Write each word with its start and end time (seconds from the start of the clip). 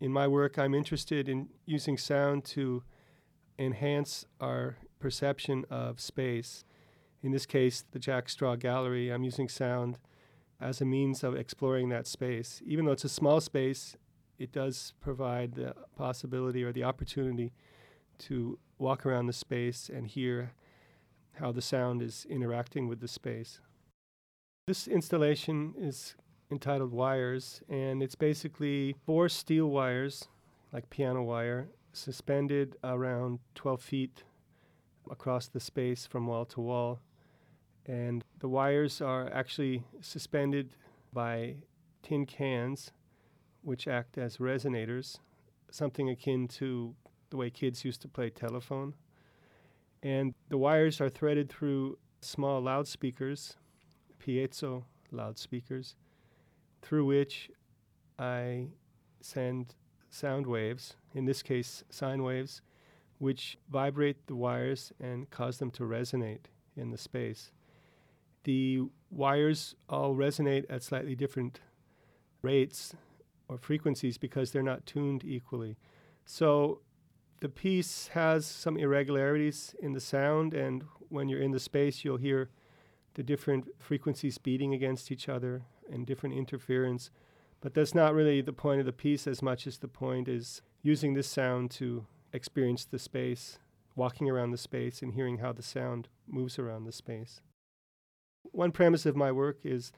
In 0.00 0.12
my 0.12 0.28
work, 0.28 0.58
I'm 0.58 0.74
interested 0.74 1.28
in 1.28 1.48
using 1.66 1.98
sound 1.98 2.44
to 2.46 2.84
enhance 3.58 4.24
our 4.40 4.76
perception 5.00 5.64
of 5.70 6.00
space. 6.00 6.64
In 7.22 7.32
this 7.32 7.46
case, 7.46 7.84
the 7.90 7.98
Jack 7.98 8.28
Straw 8.28 8.54
Gallery, 8.54 9.12
I'm 9.12 9.24
using 9.24 9.48
sound 9.48 9.98
as 10.60 10.80
a 10.80 10.84
means 10.84 11.24
of 11.24 11.34
exploring 11.34 11.88
that 11.88 12.06
space. 12.06 12.62
Even 12.64 12.84
though 12.84 12.92
it's 12.92 13.04
a 13.04 13.08
small 13.08 13.40
space, 13.40 13.96
it 14.38 14.52
does 14.52 14.94
provide 15.00 15.54
the 15.54 15.74
possibility 15.96 16.62
or 16.62 16.72
the 16.72 16.84
opportunity 16.84 17.52
to 18.18 18.58
walk 18.78 19.04
around 19.04 19.26
the 19.26 19.32
space 19.32 19.90
and 19.92 20.06
hear 20.06 20.52
how 21.40 21.50
the 21.50 21.62
sound 21.62 22.02
is 22.02 22.24
interacting 22.30 22.86
with 22.86 23.00
the 23.00 23.08
space. 23.08 23.60
This 24.68 24.86
installation 24.86 25.74
is 25.76 26.14
entitled 26.50 26.92
Wires, 26.92 27.60
and 27.68 28.02
it's 28.02 28.14
basically 28.14 28.96
four 29.04 29.28
steel 29.28 29.66
wires, 29.66 30.28
like 30.72 30.88
piano 30.90 31.22
wire, 31.22 31.68
suspended 31.92 32.76
around 32.84 33.38
12 33.54 33.82
feet 33.82 34.24
across 35.10 35.48
the 35.48 35.60
space 35.60 36.06
from 36.06 36.26
wall 36.26 36.44
to 36.46 36.60
wall. 36.60 37.00
And 37.86 38.24
the 38.40 38.48
wires 38.48 39.00
are 39.00 39.30
actually 39.32 39.84
suspended 40.00 40.74
by 41.12 41.56
tin 42.02 42.26
cans, 42.26 42.92
which 43.62 43.88
act 43.88 44.18
as 44.18 44.36
resonators, 44.38 45.18
something 45.70 46.08
akin 46.08 46.48
to 46.48 46.94
the 47.30 47.36
way 47.36 47.50
kids 47.50 47.84
used 47.84 48.02
to 48.02 48.08
play 48.08 48.30
telephone. 48.30 48.94
And 50.02 50.34
the 50.48 50.58
wires 50.58 51.00
are 51.00 51.08
threaded 51.08 51.48
through 51.50 51.98
small 52.20 52.60
loudspeakers, 52.60 53.56
piezo 54.20 54.84
loudspeakers, 55.10 55.96
through 56.88 57.04
which 57.04 57.50
I 58.18 58.68
send 59.20 59.74
sound 60.08 60.46
waves, 60.46 60.94
in 61.14 61.26
this 61.26 61.42
case, 61.42 61.84
sine 61.90 62.22
waves, 62.22 62.62
which 63.18 63.58
vibrate 63.70 64.26
the 64.26 64.34
wires 64.34 64.90
and 64.98 65.28
cause 65.28 65.58
them 65.58 65.70
to 65.72 65.82
resonate 65.82 66.46
in 66.78 66.90
the 66.90 66.96
space. 66.96 67.52
The 68.44 68.84
wires 69.10 69.74
all 69.90 70.14
resonate 70.14 70.64
at 70.70 70.82
slightly 70.82 71.14
different 71.14 71.60
rates 72.40 72.94
or 73.48 73.58
frequencies 73.58 74.16
because 74.16 74.50
they're 74.50 74.62
not 74.62 74.86
tuned 74.86 75.24
equally. 75.26 75.76
So 76.24 76.80
the 77.40 77.50
piece 77.50 78.08
has 78.14 78.46
some 78.46 78.78
irregularities 78.78 79.74
in 79.82 79.92
the 79.92 80.00
sound, 80.00 80.54
and 80.54 80.84
when 81.10 81.28
you're 81.28 81.42
in 81.42 81.50
the 81.50 81.60
space, 81.60 82.02
you'll 82.02 82.16
hear 82.16 82.48
the 83.18 83.24
different 83.24 83.66
frequencies 83.80 84.38
beating 84.38 84.72
against 84.72 85.10
each 85.10 85.28
other 85.28 85.62
and 85.90 86.06
different 86.06 86.36
interference. 86.36 87.10
But 87.60 87.74
that's 87.74 87.92
not 87.92 88.14
really 88.14 88.40
the 88.40 88.52
point 88.52 88.78
of 88.78 88.86
the 88.86 88.92
piece 88.92 89.26
as 89.26 89.42
much 89.42 89.66
as 89.66 89.78
the 89.78 89.88
point 89.88 90.28
is 90.28 90.62
using 90.82 91.14
this 91.14 91.26
sound 91.26 91.72
to 91.72 92.06
experience 92.32 92.84
the 92.84 92.98
space, 93.00 93.58
walking 93.96 94.30
around 94.30 94.52
the 94.52 94.56
space, 94.56 95.02
and 95.02 95.14
hearing 95.14 95.38
how 95.38 95.52
the 95.52 95.64
sound 95.64 96.06
moves 96.28 96.60
around 96.60 96.84
the 96.84 96.92
space. 96.92 97.40
One 98.52 98.70
premise 98.70 99.04
of 99.04 99.16
my 99.16 99.32
work 99.32 99.58
is 99.64 99.90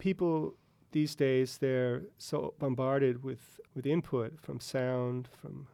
people 0.00 0.56
these 0.90 1.14
days 1.14 1.58
they're 1.58 2.02
so 2.18 2.54
bombarded 2.58 3.22
with, 3.22 3.60
with 3.72 3.86
input 3.86 4.40
from 4.40 4.58
sound, 4.58 5.28
from 5.40 5.68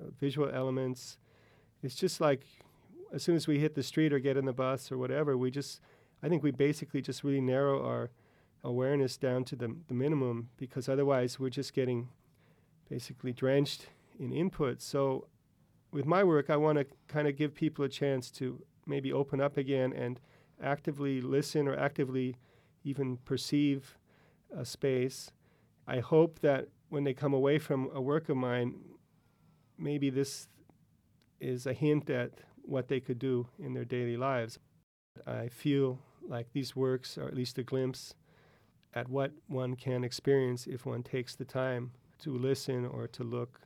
uh, 0.00 0.06
visual 0.18 0.48
elements. 0.48 1.18
It's 1.82 1.94
just 1.94 2.18
like 2.18 2.46
as 3.12 3.22
soon 3.22 3.36
as 3.36 3.46
we 3.46 3.58
hit 3.58 3.74
the 3.74 3.82
street 3.82 4.10
or 4.14 4.18
get 4.18 4.38
in 4.38 4.46
the 4.46 4.54
bus 4.54 4.90
or 4.90 4.96
whatever, 4.96 5.36
we 5.36 5.50
just, 5.50 5.82
I 6.24 6.28
think 6.30 6.42
we 6.42 6.52
basically 6.52 7.02
just 7.02 7.22
really 7.22 7.42
narrow 7.42 7.84
our 7.84 8.10
awareness 8.62 9.18
down 9.18 9.44
to 9.44 9.56
the, 9.56 9.76
the 9.88 9.94
minimum 9.94 10.48
because 10.56 10.88
otherwise 10.88 11.38
we're 11.38 11.50
just 11.50 11.74
getting 11.74 12.08
basically 12.88 13.34
drenched 13.34 13.88
in 14.18 14.32
input. 14.32 14.80
So 14.80 15.26
with 15.92 16.06
my 16.06 16.24
work, 16.24 16.48
I 16.48 16.56
want 16.56 16.78
to 16.78 16.86
kind 17.08 17.28
of 17.28 17.36
give 17.36 17.54
people 17.54 17.84
a 17.84 17.90
chance 17.90 18.30
to 18.32 18.62
maybe 18.86 19.12
open 19.12 19.38
up 19.38 19.58
again 19.58 19.92
and 19.92 20.18
actively 20.62 21.20
listen 21.20 21.68
or 21.68 21.76
actively 21.76 22.36
even 22.84 23.18
perceive 23.18 23.98
a 24.56 24.64
space. 24.64 25.30
I 25.86 25.98
hope 25.98 26.38
that 26.40 26.68
when 26.88 27.04
they 27.04 27.12
come 27.12 27.34
away 27.34 27.58
from 27.58 27.90
a 27.94 28.00
work 28.00 28.30
of 28.30 28.38
mine, 28.38 28.76
maybe 29.76 30.08
this 30.08 30.48
is 31.38 31.66
a 31.66 31.74
hint 31.74 32.08
at 32.08 32.30
what 32.62 32.88
they 32.88 33.00
could 33.00 33.18
do 33.18 33.46
in 33.58 33.74
their 33.74 33.84
daily 33.84 34.16
lives. 34.16 34.58
I 35.26 35.48
feel 35.48 35.98
like 36.28 36.52
these 36.52 36.74
works 36.74 37.18
are 37.18 37.26
at 37.26 37.34
least 37.34 37.58
a 37.58 37.62
glimpse 37.62 38.14
at 38.94 39.08
what 39.08 39.32
one 39.48 39.74
can 39.74 40.04
experience 40.04 40.66
if 40.66 40.86
one 40.86 41.02
takes 41.02 41.34
the 41.34 41.44
time 41.44 41.90
to 42.20 42.36
listen 42.36 42.86
or 42.86 43.06
to 43.08 43.24
look. 43.24 43.60